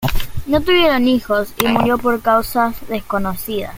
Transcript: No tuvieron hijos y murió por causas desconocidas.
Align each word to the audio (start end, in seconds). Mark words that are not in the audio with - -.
No 0.47 0.59
tuvieron 0.63 1.07
hijos 1.07 1.53
y 1.61 1.67
murió 1.67 1.99
por 1.99 2.23
causas 2.23 2.75
desconocidas. 2.87 3.69